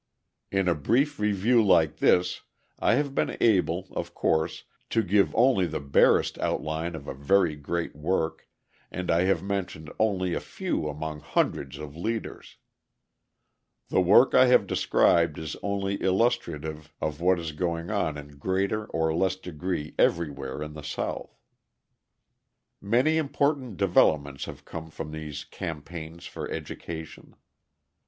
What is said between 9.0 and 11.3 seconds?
I have mentioned only a few among